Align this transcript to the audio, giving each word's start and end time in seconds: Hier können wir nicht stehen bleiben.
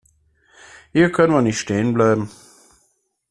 Hier 0.93 1.11
können 1.11 1.31
wir 1.33 1.43
nicht 1.43 1.59
stehen 1.59 1.93
bleiben. 1.93 2.31